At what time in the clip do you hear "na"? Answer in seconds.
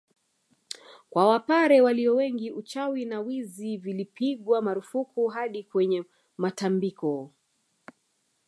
3.05-3.19